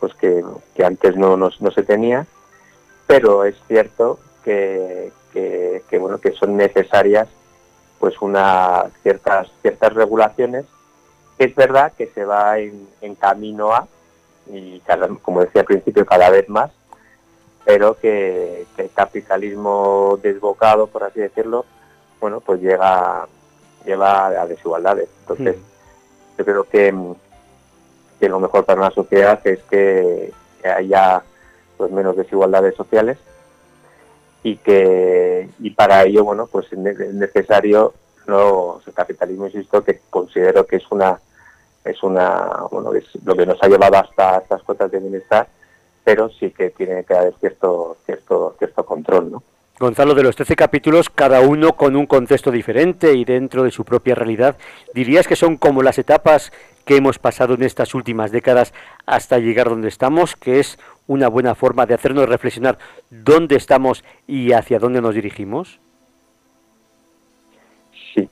pues 0.00 0.14
que, 0.14 0.44
antes 0.84 1.16
no, 1.16 1.36
no, 1.36 1.50
se 1.50 1.82
tenía 1.82 2.26
pero 3.06 3.44
es 3.44 3.56
cierto 3.68 4.18
que, 4.44 5.12
que, 5.32 5.98
bueno 5.98 6.18
que 6.18 6.32
son 6.32 6.56
necesarias 6.56 7.28
pues 7.98 8.20
una 8.20 8.86
ciertas 9.02 9.48
ciertas 9.62 9.94
regulaciones 9.94 10.66
es 11.38 11.54
verdad 11.54 11.92
que 11.96 12.06
se 12.08 12.24
va 12.24 12.58
en, 12.58 13.14
camino 13.18 13.72
a 13.72 13.86
y 14.50 14.80
como 15.22 15.40
decía 15.40 15.62
al 15.62 15.66
principio 15.66 16.06
cada 16.06 16.30
vez 16.30 16.48
más 16.48 16.70
pero 17.66 17.98
que, 17.98 18.64
el 18.78 18.90
capitalismo 18.94 20.20
desbocado, 20.22 20.86
por 20.86 21.02
así 21.02 21.18
decirlo, 21.18 21.66
bueno, 22.20 22.40
pues 22.40 22.62
llega 22.62 23.26
lleva 23.84 24.26
a 24.28 24.46
desigualdades. 24.46 25.08
Entonces, 25.20 25.56
yo 26.38 26.44
creo 26.44 26.64
que, 26.64 26.92
lo 28.28 28.40
mejor 28.40 28.64
para 28.64 28.80
una 28.80 28.90
sociedad 28.90 29.40
es 29.46 29.62
que, 29.64 30.32
haya 30.64 31.22
pues 31.76 31.92
menos 31.92 32.16
desigualdades 32.16 32.74
sociales 32.74 33.18
y 34.42 34.56
que 34.56 35.48
y 35.60 35.70
para 35.70 36.02
ello 36.02 36.24
bueno 36.24 36.48
pues 36.50 36.66
es 36.72 36.78
necesario 37.14 37.94
no 38.26 38.80
el 38.84 38.92
capitalismo 38.92 39.46
insisto 39.46 39.84
que 39.84 40.00
considero 40.10 40.66
que 40.66 40.76
es 40.76 40.90
una 40.90 41.20
es 41.84 42.02
una 42.02 42.64
bueno 42.72 42.92
es 42.94 43.04
lo 43.24 43.36
que 43.36 43.46
nos 43.46 43.62
ha 43.62 43.68
llevado 43.68 43.96
hasta 43.98 44.38
estas 44.38 44.60
cuotas 44.64 44.90
de 44.90 44.98
bienestar 44.98 45.46
pero 46.06 46.28
sí 46.28 46.52
que 46.52 46.70
tiene 46.70 47.02
que 47.02 47.14
haber 47.14 47.34
cierto, 47.40 47.96
cierto, 48.06 48.54
cierto 48.58 48.86
control, 48.86 49.32
¿no? 49.32 49.42
Gonzalo, 49.78 50.14
de 50.14 50.22
los 50.22 50.36
13 50.36 50.56
capítulos, 50.56 51.10
cada 51.10 51.40
uno 51.40 51.74
con 51.74 51.96
un 51.96 52.06
contexto 52.06 52.50
diferente 52.50 53.12
y 53.12 53.26
dentro 53.26 53.62
de 53.62 53.70
su 53.70 53.84
propia 53.84 54.14
realidad, 54.14 54.56
¿dirías 54.94 55.28
que 55.28 55.36
son 55.36 55.58
como 55.58 55.82
las 55.82 55.98
etapas 55.98 56.50
que 56.86 56.96
hemos 56.96 57.18
pasado 57.18 57.54
en 57.54 57.62
estas 57.62 57.94
últimas 57.94 58.30
décadas 58.30 58.72
hasta 59.04 59.38
llegar 59.38 59.68
donde 59.68 59.88
estamos, 59.88 60.34
que 60.34 60.60
es 60.60 60.78
una 61.06 61.28
buena 61.28 61.54
forma 61.54 61.84
de 61.84 61.92
hacernos 61.92 62.26
reflexionar 62.26 62.78
dónde 63.10 63.56
estamos 63.56 64.02
y 64.26 64.52
hacia 64.52 64.78
dónde 64.78 65.02
nos 65.02 65.14
dirigimos? 65.14 65.78
Sí, 68.14 68.30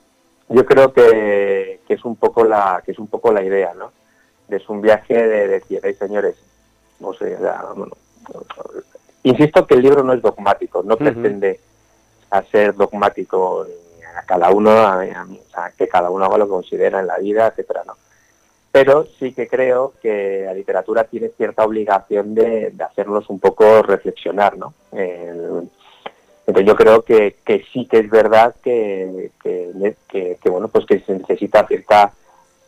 yo 0.49 0.65
creo 0.65 0.93
que, 0.93 1.79
es 1.87 2.05
un 2.05 2.15
poco 2.15 2.43
la 2.43 2.81
que 2.83 2.91
es 2.91 2.97
un 2.97 3.07
poco 3.07 3.31
la 3.31 3.43
idea, 3.43 3.71
¿no? 3.75 3.91
Es 4.49 4.67
un 4.67 4.81
viaje 4.81 5.13
de 5.13 5.47
decir, 5.47 5.79
señores, 5.99 6.37
no 6.99 7.13
sé, 7.13 7.37
insisto 9.25 9.65
que 9.65 9.73
el 9.73 9.81
libro 9.81 10.03
no 10.03 10.13
es 10.13 10.21
dogmático, 10.21 10.83
no 10.83 10.97
pretende 10.97 11.59
hacer 12.29 12.75
dogmático 12.75 13.65
a 14.17 14.21
cada 14.23 14.49
uno, 14.51 14.71
a, 14.71 15.25
que 15.77 15.87
cada 15.87 16.09
uno 16.09 16.25
haga 16.25 16.37
lo 16.37 16.45
que 16.45 16.51
considera 16.51 16.99
en 16.99 17.07
la 17.07 17.17
vida, 17.17 17.47
etcétera, 17.47 17.83
no. 17.85 17.93
Pero 18.71 19.07
sí 19.19 19.33
que 19.33 19.47
creo 19.47 19.93
que 20.01 20.43
la 20.45 20.53
literatura 20.53 21.05
tiene 21.05 21.29
cierta 21.29 21.63
obligación 21.65 22.35
de, 22.35 22.73
hacernos 22.79 23.29
un 23.29 23.39
poco 23.39 23.81
reflexionar, 23.81 24.57
¿no? 24.57 24.73
entonces 26.47 26.67
yo 26.67 26.75
creo 26.75 27.01
que, 27.03 27.35
sí 27.73 27.87
que 27.87 27.99
es 27.99 28.09
verdad 28.09 28.55
que, 28.63 29.31
que, 29.41 30.37
bueno 30.45 30.67
pues 30.67 30.85
que 30.85 30.99
se 30.99 31.13
necesita 31.13 31.65
cierta 31.65 32.13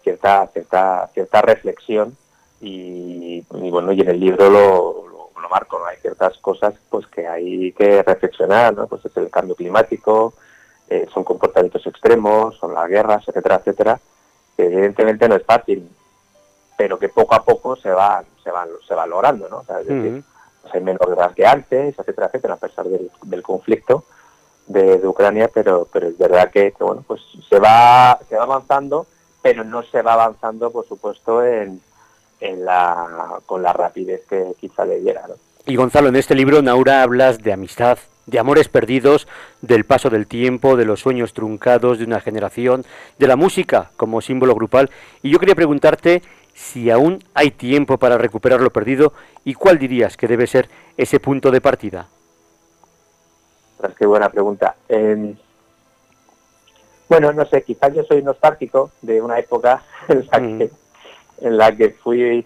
cierta 0.02 0.48
cierta 0.48 1.08
cierta 1.14 1.42
reflexión 1.44 2.18
y, 2.60 3.44
bueno, 3.52 3.92
y 3.92 4.02
en 4.02 4.10
el 4.10 4.20
libro 4.20 4.50
lo, 4.50 5.17
lo, 5.42 5.50
marco. 5.50 5.86
Hay 5.86 5.98
ciertas 5.98 6.38
cosas 6.40 6.74
pues 6.90 7.08
que 7.08 7.28
hay 7.28 7.72
que 7.74 8.04
reflexionar, 8.04 8.74
¿no? 8.76 8.88
Pues 8.88 9.06
es 9.06 9.16
el 9.18 9.30
cambio 9.30 9.56
climático, 9.56 10.34
eh, 10.90 11.08
son 11.14 11.24
comportamientos 11.24 11.86
extremos, 11.86 12.58
son 12.58 12.74
las 12.74 12.88
guerras, 12.88 13.28
etcétera, 13.28 13.56
etcétera, 13.56 14.00
que 14.56 14.66
evidentemente 14.66 15.28
no 15.28 15.36
es 15.36 15.44
fácil, 15.44 15.90
pero 16.78 16.98
que 16.98 17.10
poco 17.10 17.36
a 17.36 17.44
poco 17.44 17.76
se 17.76 17.90
va, 17.90 18.24
se 18.44 18.52
van, 18.52 18.70
se 18.88 18.96
va 18.96 19.06
logrando, 19.06 19.50
¿no? 19.50 19.62
es 19.62 19.88
decir, 19.88 20.24
pues 20.62 20.74
hay 20.74 20.82
menos 20.82 21.06
guerras 21.08 21.34
que 21.34 21.46
antes, 21.46 21.98
etcétera, 21.98 22.28
etcétera, 22.28 22.54
a 22.54 22.58
pesar 22.58 22.86
del, 22.86 23.12
del 23.24 23.44
conflicto 23.44 24.06
de, 24.68 25.00
de, 25.00 25.08
Ucrania, 25.08 25.50
pero, 25.54 25.88
pero 25.92 26.08
es 26.08 26.18
verdad 26.18 26.52
que, 26.52 26.72
que, 26.72 26.84
bueno, 26.84 27.04
pues 27.08 27.22
se 27.50 27.60
va, 27.60 28.20
se 28.30 28.36
va 28.36 28.44
avanzando, 28.44 29.08
pero 29.42 29.64
no 29.64 29.84
se 29.84 30.02
va 30.02 30.14
avanzando, 30.14 30.72
por 30.72 30.88
supuesto, 30.88 31.44
en, 31.44 31.82
en 32.40 32.66
la, 32.66 33.40
con 33.46 33.62
la 33.62 33.74
rapidez 33.74 34.26
que 34.28 34.54
quizá 34.60 34.86
debiera. 34.86 35.28
¿no? 35.28 35.36
Y 35.66 35.76
Gonzalo, 35.76 36.10
en 36.10 36.16
este 36.16 36.36
libro, 36.36 36.62
Naura, 36.62 37.02
hablas 37.02 37.40
de 37.40 37.52
amistad, 37.52 37.98
de 38.26 38.40
amores 38.40 38.70
perdidos, 38.70 39.28
del 39.62 39.86
paso 39.86 40.10
del 40.10 40.28
tiempo, 40.28 40.78
de 40.78 40.86
los 40.86 41.02
sueños 41.02 41.34
truncados 41.34 42.00
de 42.00 42.06
una 42.06 42.22
generación, 42.22 42.86
de 43.20 43.28
la 43.28 43.36
música 43.36 43.92
como 43.98 44.22
símbolo 44.22 44.56
grupal. 44.56 44.90
Y 45.24 45.32
yo 45.32 45.40
quería 45.40 45.56
preguntarte 45.56 46.22
si 46.54 46.90
aún 46.90 47.24
hay 47.34 47.52
tiempo 47.52 47.98
para 47.98 48.18
recuperar 48.18 48.62
lo 48.62 48.72
perdido 48.72 49.14
y 49.44 49.54
cuál 49.54 49.78
dirías 49.78 50.18
que 50.18 50.28
debe 50.28 50.48
ser 50.48 50.70
ese 50.98 51.20
punto 51.20 51.52
de 51.52 51.62
partida. 51.62 52.08
Pues 53.78 53.94
qué 53.96 54.06
buena 54.06 54.30
pregunta. 54.30 54.76
bueno, 57.10 57.32
no 57.32 57.46
sé, 57.46 57.62
quizás 57.62 57.94
yo 57.94 58.04
soy 58.04 58.24
nostálgico 58.24 58.92
de 59.02 59.22
una 59.22 59.38
época 59.38 59.84
en 60.08 60.28
la 60.32 60.40
que 60.40 60.72
en 61.42 61.58
la 61.58 61.76
que 61.76 61.90
fui 61.90 62.46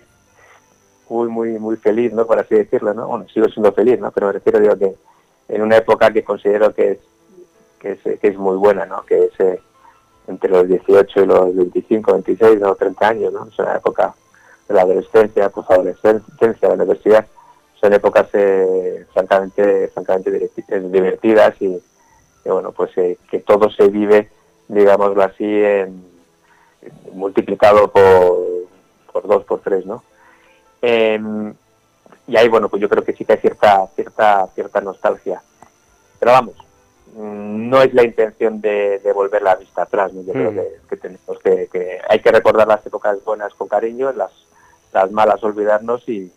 muy, 1.09 1.27
muy, 1.27 1.59
muy 1.59 1.75
feliz, 1.77 2.13
¿no? 2.13 2.25
Por 2.25 2.39
así 2.39 2.55
decirlo, 2.55 2.93
¿no? 2.93 3.07
Bueno, 3.07 3.25
sigo 3.33 3.47
siendo 3.49 3.71
feliz, 3.73 3.99
¿no? 3.99 4.11
Pero 4.11 4.27
me 4.27 4.33
refiero, 4.33 4.59
digo, 4.59 4.77
que 4.77 4.95
en 5.49 5.61
una 5.61 5.77
época 5.77 6.11
que 6.11 6.23
considero 6.23 6.73
que 6.73 6.91
es, 6.91 6.99
que 7.79 8.19
es, 8.21 8.37
muy 8.37 8.55
buena, 8.57 8.85
¿no? 8.85 9.03
Que 9.05 9.25
es 9.25 9.39
eh, 9.39 9.59
entre 10.27 10.49
los 10.49 10.67
18 10.67 11.21
y 11.21 11.25
los 11.25 11.55
25, 11.55 12.13
26 12.13 12.63
o 12.63 12.75
30 12.75 13.07
años, 13.07 13.33
¿no? 13.33 13.47
Es 13.47 13.59
una 13.59 13.75
época 13.75 14.13
de 14.67 14.73
la 14.73 14.81
adolescencia, 14.83 15.49
pues 15.49 15.69
adolescencia, 15.69 16.69
la 16.69 16.73
universidad, 16.73 17.27
son 17.79 17.93
épocas 17.93 18.27
eh, 18.33 19.05
francamente, 19.13 19.89
francamente 19.89 20.51
divertidas 20.83 21.55
y, 21.59 21.81
bueno, 22.45 22.71
pues 22.71 22.91
eh, 22.97 23.17
que 23.29 23.39
todo 23.39 23.69
se 23.71 23.87
vive, 23.89 24.29
digámoslo 24.67 25.23
así, 25.23 25.45
en, 25.45 26.11
multiplicado 27.13 27.91
por 27.91 28.50
por 29.11 29.27
dos, 29.27 29.43
por 29.43 29.59
tres, 29.59 29.85
¿no? 29.85 30.03
Em, 30.81 31.53
y 32.27 32.37
ahí, 32.37 32.47
bueno, 32.47 32.69
pues 32.69 32.81
yo 32.81 32.89
creo 32.89 33.03
que 33.03 33.13
sí 33.13 33.25
que 33.25 33.33
hay 33.33 33.39
cierta, 33.39 33.87
cierta, 33.95 34.47
cierta 34.55 34.81
nostalgia. 34.81 35.41
Pero 36.19 36.31
vamos, 36.31 36.55
mm, 37.15 37.69
no 37.69 37.81
es 37.81 37.93
la 37.93 38.03
intención 38.03 38.61
de, 38.61 39.01
volver 39.13 39.41
la 39.41 39.55
vista 39.55 39.83
atrás, 39.83 40.13
¿no? 40.13 40.21
Yo 40.21 40.33
creo 40.33 40.51
mm. 40.51 40.87
que, 40.89 40.97
tenemos 40.97 41.39
que, 41.43 42.01
hay 42.07 42.19
que 42.19 42.31
recordar 42.31 42.67
las 42.67 42.85
épocas 42.85 43.23
buenas 43.23 43.53
con 43.53 43.67
cariño, 43.67 44.11
las, 44.13 44.31
las 44.93 45.11
malas 45.11 45.43
olvidarnos 45.43 46.07
y, 46.07 46.31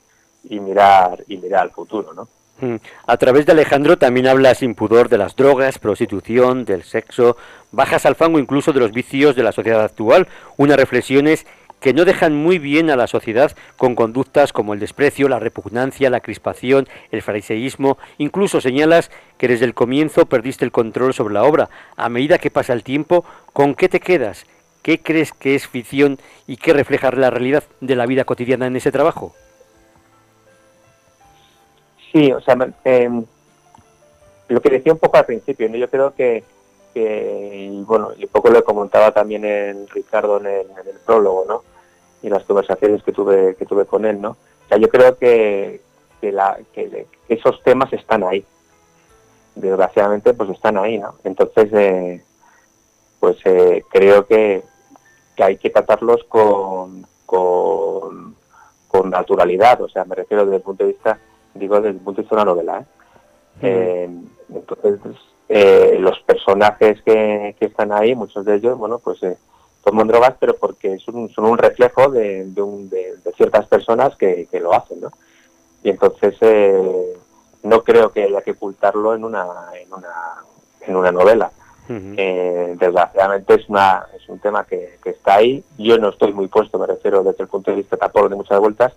y 0.45 0.61
mirar 0.61 1.25
y 1.29 1.37
mirar 1.39 1.63
al 1.63 1.71
futuro, 1.71 2.13
¿no? 2.13 2.29
Mm. 2.61 2.77
A 3.07 3.17
través 3.17 3.47
de 3.47 3.53
Alejandro 3.53 3.99
también 3.99 4.29
habla 4.29 4.55
sin 4.55 4.75
pudor 4.75 5.09
de 5.09 5.19
las 5.19 5.35
drogas, 5.35 5.79
prostitución, 5.79 6.65
del 6.65 6.85
sexo, 6.85 7.37
bajas 7.73 8.07
al 8.07 8.15
fango 8.15 8.39
incluso 8.39 8.73
de 8.73 8.81
los 8.81 8.93
vicios 8.93 9.35
de 9.35 9.43
la 9.43 9.53
sociedad 9.53 9.83
actual, 9.83 10.29
unas 10.57 10.77
reflexiones 10.77 11.47
que 11.85 11.93
no 11.93 12.07
dejan 12.07 12.35
muy 12.35 12.59
bien 12.59 12.89
a 12.89 12.97
la 12.97 13.07
sociedad 13.07 13.53
con 13.77 13.95
conductas 13.95 14.55
como 14.55 14.73
el 14.73 14.81
desprecio, 14.81 15.29
la 15.29 15.39
repugnancia, 15.39 16.09
la 16.09 16.21
crispación, 16.21 16.89
el 17.11 17.21
fariseísmo. 17.21 17.99
Incluso 18.17 18.63
señalas 18.63 19.11
que 19.37 19.49
desde 19.49 19.67
el 19.67 19.75
comienzo 19.75 20.25
perdiste 20.25 20.65
el 20.65 20.73
control 20.73 21.13
sobre 21.13 21.35
la 21.35 21.45
obra. 21.45 21.69
A 21.99 22.09
medida 22.09 22.39
que 22.39 22.51
pasa 22.51 22.73
el 22.73 22.85
tiempo, 22.85 23.27
¿con 23.53 23.75
qué 23.75 23.91
te 23.91 24.01
quedas? 24.01 24.47
¿Qué 24.81 25.03
crees 25.03 25.35
que 25.35 25.55
es 25.55 25.69
ficción 25.69 26.19
y 26.47 26.57
qué 26.57 26.73
refleja 26.73 27.11
la 27.11 27.29
realidad 27.29 27.65
de 27.83 27.97
la 27.97 28.07
vida 28.07 28.25
cotidiana 28.25 28.67
en 28.67 28.77
ese 28.77 28.91
trabajo? 28.91 29.35
Sí, 32.13 32.33
o 32.33 32.41
sea, 32.41 32.57
em, 32.85 33.27
lo 34.49 34.63
que 34.63 34.71
decía 34.71 34.95
un 34.95 34.99
poco 34.99 35.19
al 35.19 35.27
principio, 35.27 35.69
¿no? 35.69 35.77
yo 35.77 35.91
creo 35.91 36.15
que, 36.15 36.45
y 36.95 37.83
bueno, 37.83 38.13
y 38.17 38.25
un 38.25 38.31
poco 38.31 38.49
lo 38.49 38.65
comentaba 38.65 39.13
también 39.13 39.45
en 39.45 39.87
Ricardo 39.89 40.39
en 40.41 40.47
el, 40.47 40.71
en 40.71 40.89
el 40.89 40.99
prólogo, 41.05 41.45
¿no? 41.47 41.74
Y 42.25 42.31
las 42.31 42.45
conversaciones 42.45 43.03
que 43.03 43.13
tuve 43.13 43.55
que 43.55 43.67
tuve 43.67 43.85
con 43.85 44.07
él, 44.07 44.19
¿no? 44.19 44.31
O 44.31 44.69
sea, 44.69 44.79
yo 44.79 44.89
creo 44.89 45.19
que, 45.19 45.83
que, 46.23 46.33
la, 46.33 46.59
que, 46.73 47.07
esos 47.29 47.63
temas 47.63 47.93
están 47.93 48.25
ahí. 48.25 48.43
Desgraciadamente, 49.55 50.33
pues 50.33 50.49
están 50.49 50.79
ahí, 50.79 50.99
¿no? 50.99 51.17
Entonces, 51.23 51.69
eh, 51.75 52.25
pues 53.21 53.37
eh, 53.45 53.85
creo 53.91 54.27
que, 54.27 54.63
que, 55.37 55.45
hay 55.45 55.59
que 55.59 55.69
tratarlos 55.69 56.25
con, 56.25 57.07
con, 57.27 58.35
con, 58.89 59.11
naturalidad. 59.11 59.83
O 59.83 59.89
sea, 59.91 60.07
me 60.07 60.15
refiero 60.15 60.47
desde 60.47 60.57
el 60.57 60.63
punto 60.63 60.85
de 60.85 60.93
vista, 60.93 61.19
digo, 61.53 61.77
desde 61.77 61.91
el 61.91 61.97
punto 61.97 62.23
de 62.23 62.23
vista 62.23 62.37
de 62.37 62.43
una 62.43 62.53
novela. 62.53 62.81
¿eh? 62.81 62.87
eh 63.61 64.11
entonces, 64.49 64.99
eh, 65.51 65.99
los 66.01 66.19
personajes 66.21 67.03
que, 67.03 67.55
que, 67.59 67.67
están 67.67 67.93
ahí, 67.93 68.15
muchos 68.15 68.47
de 68.47 68.55
ellos, 68.55 68.79
bueno, 68.79 68.99
pues 68.99 69.21
toman 69.85 70.09
drogas, 70.09 70.35
pero 70.41 70.57
porque 70.57 70.99
son, 70.99 71.29
son 71.31 71.45
un 71.45 71.59
reflejo 71.59 72.11
de, 72.11 72.47
ciertas 73.37 73.67
personas 73.67 74.17
que, 74.17 74.49
lo 74.61 74.73
hacen, 74.73 75.01
¿no? 75.01 75.11
Y 75.83 75.91
entonces 75.91 76.35
eh, 76.41 77.17
no 77.63 77.83
creo 77.83 78.11
que 78.11 78.25
haya 78.25 78.41
que 78.43 78.53
ocultarlo 78.53 79.15
en 79.15 79.25
una, 79.25 79.47
en 79.81 79.93
una, 79.93 80.13
en 80.81 80.97
una 80.97 81.13
novela. 81.13 81.51
Eh, 81.87 82.77
desgraciadamente 82.79 83.55
es, 83.55 83.69
una, 83.69 84.07
es 84.17 84.27
un 84.29 84.39
tema 84.39 84.65
que, 84.65 84.99
está 85.05 85.35
ahí. 85.35 85.63
Yo 85.77 85.99
no 85.99 86.09
estoy 86.09 86.33
muy 86.33 86.49
puesto, 86.49 86.79
me 86.79 86.87
refiero 86.87 87.23
desde 87.23 87.43
el 87.43 87.49
punto 87.49 87.71
de 87.71 87.79
vista 87.79 87.97
tampoco 87.97 88.31
de 88.31 88.37
muchas 88.37 88.59
vueltas, 88.59 88.95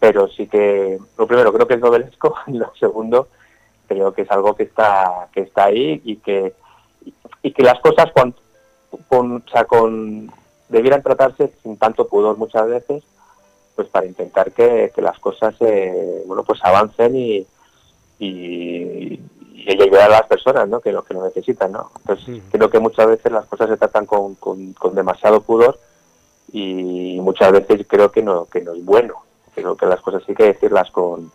pero 0.00 0.26
sí 0.28 0.48
que, 0.48 0.98
lo 1.16 1.26
primero, 1.26 1.52
creo 1.52 1.68
que 1.68 1.74
es 1.74 1.80
novelesco, 1.80 2.34
y 2.48 2.52
lo 2.58 2.72
segundo, 2.78 3.28
creo 3.86 4.12
que 4.12 4.22
es 4.22 4.30
algo 4.30 4.56
que 4.56 4.64
está, 4.64 5.28
que 5.32 5.42
está 5.42 5.66
ahí 5.66 6.00
y 6.04 6.16
que, 6.16 6.52
y 7.42 7.52
que 7.52 7.62
las 7.62 7.78
cosas 7.78 8.10
cuando, 8.12 8.36
con, 9.08 9.36
o 9.36 9.50
sea, 9.50 9.64
con, 9.64 10.30
debieran 10.68 11.02
tratarse 11.02 11.52
sin 11.62 11.76
tanto 11.76 12.08
pudor 12.08 12.36
muchas 12.36 12.66
veces, 12.68 13.04
pues 13.76 13.88
para 13.88 14.06
intentar 14.06 14.50
que, 14.52 14.90
las 14.96 15.18
cosas 15.20 15.54
eh, 15.60 16.22
bueno 16.26 16.42
pues 16.42 16.58
avancen 16.64 17.14
y, 17.14 17.46
y, 18.18 19.20
ayudar 19.68 20.04
a 20.04 20.20
las 20.20 20.26
personas 20.26 20.68
¿no? 20.68 20.80
que 20.80 20.92
lo 20.92 21.04
que 21.04 21.12
lo 21.12 21.24
necesitan 21.24 21.72
¿no? 21.72 21.90
entonces 21.98 22.42
creo 22.50 22.70
que 22.70 22.78
muchas 22.78 23.06
veces 23.08 23.30
las 23.30 23.46
cosas 23.46 23.68
se 23.68 23.76
tratan 23.76 24.06
con, 24.06 24.36
con, 24.36 24.94
demasiado 24.94 25.42
pudor 25.42 25.78
y 26.52 27.18
muchas 27.20 27.52
veces 27.52 27.84
creo 27.86 28.10
que 28.10 28.22
no 28.22 28.46
que 28.46 28.62
no 28.62 28.72
es 28.72 28.84
bueno 28.84 29.14
creo 29.54 29.76
que 29.76 29.86
las 29.86 30.00
cosas 30.00 30.22
hay 30.28 30.34
que 30.34 30.44
decirlas 30.44 30.90
con 30.90 31.30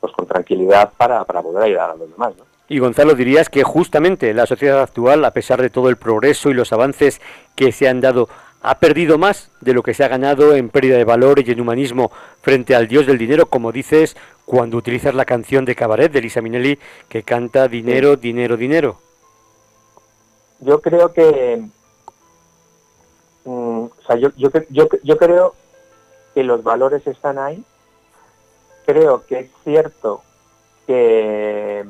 pues 0.00 0.12
con 0.14 0.26
tranquilidad 0.26 0.92
para, 0.96 1.24
para 1.24 1.42
poder 1.42 1.64
ayudar 1.64 1.90
a 1.90 1.96
los 1.96 2.10
demás 2.10 2.34
¿no? 2.36 2.44
Y 2.68 2.78
Gonzalo, 2.78 3.14
dirías 3.14 3.50
que 3.50 3.62
justamente 3.62 4.32
la 4.32 4.46
sociedad 4.46 4.80
actual, 4.80 5.24
a 5.24 5.32
pesar 5.32 5.60
de 5.60 5.70
todo 5.70 5.90
el 5.90 5.96
progreso 5.96 6.50
y 6.50 6.54
los 6.54 6.72
avances 6.72 7.20
que 7.54 7.72
se 7.72 7.88
han 7.88 8.00
dado, 8.00 8.28
ha 8.62 8.78
perdido 8.78 9.18
más 9.18 9.50
de 9.60 9.74
lo 9.74 9.82
que 9.82 9.92
se 9.92 10.04
ha 10.04 10.08
ganado 10.08 10.54
en 10.54 10.70
pérdida 10.70 10.96
de 10.96 11.04
valor 11.04 11.42
y 11.46 11.50
en 11.50 11.60
humanismo 11.60 12.10
frente 12.40 12.74
al 12.74 12.88
dios 12.88 13.06
del 13.06 13.18
dinero, 13.18 13.46
como 13.46 13.72
dices 13.72 14.16
cuando 14.46 14.78
utilizas 14.78 15.14
la 15.14 15.26
canción 15.26 15.66
de 15.66 15.74
Cabaret 15.74 16.10
de 16.10 16.22
Lisa 16.22 16.40
Minelli 16.40 16.78
que 17.08 17.22
canta 17.22 17.68
dinero, 17.68 18.16
dinero, 18.16 18.56
dinero. 18.56 18.98
Yo 20.60 20.80
creo 20.80 21.12
que, 21.12 21.62
mm, 23.44 23.82
o 23.84 23.92
sea, 24.06 24.16
yo, 24.16 24.30
yo, 24.36 24.48
yo, 24.70 24.88
yo 25.02 25.18
creo 25.18 25.54
que 26.34 26.42
los 26.42 26.62
valores 26.62 27.06
están 27.06 27.38
ahí. 27.38 27.62
Creo 28.86 29.26
que 29.26 29.40
es 29.40 29.50
cierto 29.62 30.22
que 30.86 31.84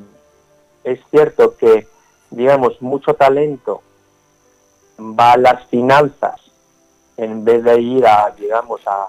es 0.85 1.01
cierto 1.11 1.57
que, 1.57 1.89
digamos, 2.31 2.81
mucho 2.81 3.15
talento 3.15 3.83
va 4.99 5.33
a 5.33 5.37
las 5.37 5.67
finanzas 5.67 6.41
en 7.17 7.45
vez 7.45 7.63
de 7.65 7.81
ir 7.81 8.07
a, 8.07 8.33
digamos, 8.37 8.81
a, 8.87 9.09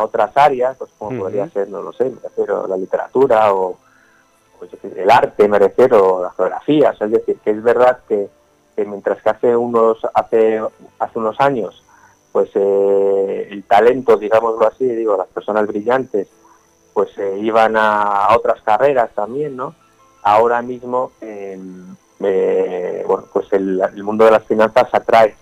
otras 0.00 0.36
áreas, 0.36 0.76
pues 0.76 0.90
como 0.98 1.18
podría 1.18 1.48
ser, 1.48 1.68
no 1.70 1.80
lo 1.80 1.94
sé, 1.94 2.10
me 2.10 2.20
refiero 2.22 2.64
a 2.64 2.68
la 2.68 2.76
literatura 2.76 3.54
o 3.54 3.78
pues, 4.58 4.70
el 4.84 5.10
arte, 5.10 5.48
me 5.48 5.58
refiero 5.58 6.18
a 6.18 6.22
las 6.24 6.36
geografías, 6.36 7.00
es 7.00 7.10
decir, 7.10 7.38
que 7.38 7.52
es 7.52 7.62
verdad 7.62 8.00
que, 8.06 8.28
mientras 8.76 9.22
que 9.22 9.30
hace 9.30 9.56
unos, 9.56 9.98
hace, 10.12 10.60
hace 10.98 11.18
unos 11.18 11.40
años, 11.40 11.82
pues 12.32 12.50
eh, 12.54 13.48
el 13.50 13.64
talento, 13.64 14.18
digámoslo 14.18 14.66
así, 14.66 14.84
digo, 14.84 15.16
las 15.16 15.28
personas 15.28 15.66
brillantes, 15.66 16.28
pues 16.92 17.16
eh, 17.16 17.38
iban 17.40 17.76
a, 17.76 18.28
otras 18.36 18.60
carreras 18.62 19.10
también, 19.14 19.56
¿no? 19.56 19.74
Ahora 20.22 20.62
mismo, 20.62 21.12
em, 21.20 21.96
eh, 22.20 23.04
bueno, 23.06 23.24
pues 23.32 23.52
el, 23.52 24.02
mundo 24.02 24.24
de 24.24 24.32
las 24.32 24.44
finanzas 24.44 24.88
atrae 24.92 25.36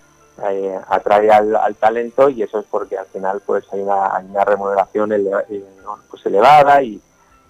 eh, 0.51 0.79
atrae 0.89 1.31
al, 1.31 1.75
talento 1.77 2.29
y 2.29 2.43
eso 2.43 2.59
es 2.59 2.67
porque 2.71 2.99
al 2.99 3.07
final 3.07 3.41
pues 3.47 3.65
hay 3.73 3.81
una, 3.81 4.45
remuneración 4.45 5.13
eh, 5.13 5.65
pues 6.11 6.27
elevada 6.27 6.83
y 6.83 7.01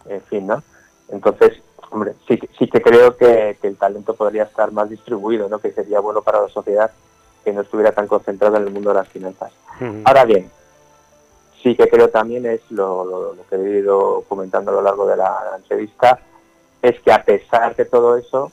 en 0.08 0.22
fin, 0.22 0.46
¿no? 0.46 0.62
Entonces, 1.08 1.60
hombre, 1.90 2.14
sí, 2.28 2.38
sí 2.58 2.68
que 2.68 2.80
creo 2.80 3.16
que, 3.16 3.58
el 3.60 3.76
talento 3.76 4.14
podría 4.14 4.44
estar 4.44 4.70
más 4.70 4.88
distribuido, 4.88 5.48
¿no? 5.48 5.58
Que 5.58 5.72
sería 5.72 5.98
bueno 6.00 6.22
para 6.22 6.42
la 6.42 6.48
sociedad 6.48 6.90
que 7.44 7.52
no 7.52 7.62
estuviera 7.62 7.92
tan 7.92 8.06
concentrado 8.06 8.56
en 8.56 8.64
el 8.64 8.70
mundo 8.70 8.90
de 8.90 8.96
las 8.96 9.08
finanzas. 9.08 9.52
Ahora 10.04 10.24
bien, 10.24 10.50
sí 11.62 11.74
que 11.74 11.88
creo 11.88 12.08
también 12.08 12.46
es 12.46 12.60
lo, 12.70 13.34
que 13.50 13.56
he 13.56 13.78
ido 13.78 14.24
comentando 14.28 14.70
a 14.70 14.74
lo 14.74 14.82
largo 14.82 15.06
de 15.06 15.16
la, 15.16 15.54
entrevista, 15.56 16.20
es 16.82 17.00
que 17.00 17.12
a 17.12 17.24
pesar 17.24 17.74
de 17.76 17.84
todo 17.84 18.16
eso, 18.16 18.52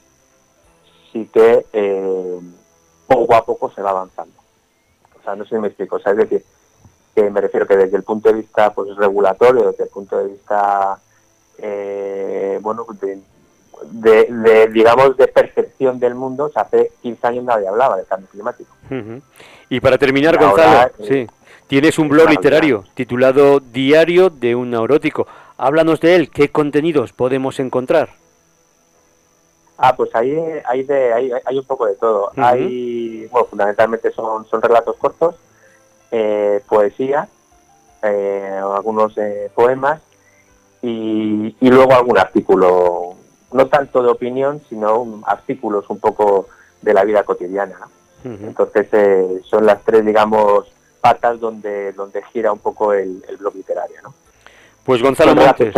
sí 1.11 1.29
que 1.31 1.65
eh, 1.73 2.39
poco 3.07 3.35
a 3.35 3.45
poco 3.45 3.71
se 3.71 3.81
va 3.81 3.91
avanzando. 3.91 4.33
O 5.19 5.23
sea, 5.23 5.35
no 5.35 5.43
sé 5.43 5.55
si 5.55 5.61
me 5.61 5.67
explico. 5.67 5.97
O 5.97 5.99
sea, 5.99 6.11
es 6.11 6.17
decir, 6.17 6.43
que 7.15 7.29
me 7.29 7.41
refiero 7.41 7.67
que 7.67 7.77
desde 7.77 7.97
el 7.97 8.03
punto 8.03 8.29
de 8.29 8.35
vista 8.35 8.73
pues 8.73 8.95
regulatorio, 8.95 9.71
desde 9.71 9.83
el 9.85 9.89
punto 9.89 10.17
de 10.17 10.27
vista, 10.29 10.99
eh, 11.57 12.59
bueno, 12.61 12.85
de, 13.83 14.69
digamos, 14.71 15.15
de 15.17 15.27
percepción 15.27 15.99
del 15.99 16.15
mundo, 16.15 16.51
o 16.53 16.59
hace 16.59 16.91
15 17.01 17.27
años 17.27 17.43
nadie 17.45 17.67
hablaba 17.67 17.97
del 17.97 18.05
cambio 18.05 18.29
climático. 18.29 18.71
Y 19.69 19.79
para 19.79 19.97
terminar, 19.97 20.37
Gonzalo, 20.37 20.91
eh, 20.99 21.05
sí, 21.07 21.27
tienes 21.67 21.97
un 21.99 22.09
blog 22.09 22.29
literario 22.29 22.83
titulado 22.93 23.59
Diario 23.59 24.29
de 24.29 24.55
un 24.55 24.71
neurótico. 24.71 25.27
Háblanos 25.57 25.99
de 26.01 26.15
él, 26.15 26.29
¿qué 26.29 26.49
contenidos 26.49 27.13
podemos 27.13 27.59
encontrar? 27.59 28.09
Ah, 29.77 29.95
pues 29.95 30.13
ahí 30.15 30.35
hay, 30.65 30.83
de, 30.83 31.13
hay, 31.45 31.57
un 31.57 31.65
poco 31.65 31.85
de 31.85 31.95
todo. 31.95 32.31
Hay, 32.37 33.27
bueno, 33.27 33.47
fundamentalmente 33.47 34.11
son, 34.11 34.45
son 34.47 34.61
relatos 34.61 34.95
cortos, 34.97 35.35
eh, 36.11 36.61
poesía, 36.67 37.27
eh, 38.01 38.59
algunos 38.61 39.17
eh, 39.17 39.51
poemas 39.53 40.01
y, 40.81 41.55
luego 41.61 41.93
algún 41.93 42.17
artículo, 42.17 43.15
no 43.51 43.67
tanto 43.67 44.03
de 44.03 44.09
opinión, 44.09 44.61
sino 44.69 45.21
artículos 45.25 45.89
un 45.89 45.99
poco 45.99 46.47
de 46.81 46.93
la 46.93 47.03
vida 47.03 47.23
cotidiana. 47.23 47.77
Entonces 48.23 48.87
son 49.43 49.65
las 49.65 49.83
tres, 49.83 50.05
digamos, 50.05 50.71
patas 51.01 51.41
donde, 51.41 51.91
donde 51.91 52.23
gira 52.31 52.53
un 52.53 52.59
poco 52.59 52.93
el, 52.93 53.21
el 53.27 53.35
blog 53.35 53.55
literario. 53.55 53.97
¿no? 54.01 54.13
Pues 54.83 55.01
Gonzalo 55.01 55.35
Montes. 55.35 55.73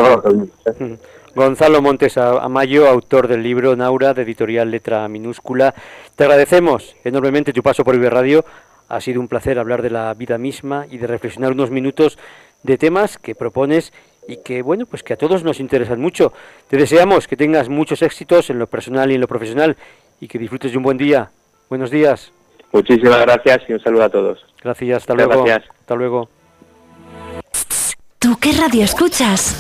Gonzalo 1.35 1.81
Montes 1.81 2.17
Amayo, 2.17 2.87
autor 2.87 3.27
del 3.27 3.43
libro 3.43 3.75
Naura, 3.75 4.13
de 4.13 4.21
editorial 4.21 4.71
Letra 4.71 5.07
Minúscula. 5.07 5.75
Te 6.15 6.23
agradecemos 6.23 6.95
enormemente 7.03 7.53
tu 7.53 7.61
paso 7.61 7.83
por 7.83 7.95
Iberradio. 7.95 8.41
Radio. 8.41 8.65
Ha 8.87 9.01
sido 9.01 9.19
un 9.19 9.27
placer 9.27 9.59
hablar 9.59 9.81
de 9.81 9.89
la 9.89 10.13
vida 10.13 10.37
misma 10.37 10.85
y 10.89 10.97
de 10.97 11.07
reflexionar 11.07 11.51
unos 11.51 11.71
minutos 11.71 12.17
de 12.63 12.77
temas 12.77 13.17
que 13.17 13.35
propones 13.35 13.91
y 14.27 14.37
que, 14.37 14.61
bueno, 14.61 14.85
pues 14.85 15.03
que 15.03 15.13
a 15.13 15.17
todos 15.17 15.43
nos 15.43 15.59
interesan 15.59 15.99
mucho. 15.99 16.33
Te 16.69 16.77
deseamos 16.77 17.27
que 17.27 17.35
tengas 17.35 17.67
muchos 17.67 18.01
éxitos 18.01 18.49
en 18.49 18.59
lo 18.59 18.67
personal 18.67 19.11
y 19.11 19.15
en 19.15 19.21
lo 19.21 19.27
profesional 19.27 19.75
y 20.19 20.27
que 20.27 20.39
disfrutes 20.39 20.71
de 20.71 20.77
un 20.77 20.83
buen 20.83 20.97
día. 20.97 21.31
Buenos 21.69 21.91
días. 21.91 22.31
Muchísimas 22.71 23.21
gracias 23.21 23.61
y 23.67 23.73
un 23.73 23.79
saludo 23.79 24.03
a 24.03 24.09
todos. 24.09 24.45
Gracias, 24.63 24.97
hasta 24.97 25.13
luego. 25.13 25.45
Hasta 25.45 25.95
luego. 25.95 26.29
¿Tú 28.45 28.51
qué 28.51 28.57
radio 28.57 28.83
escuchas? 28.83 29.55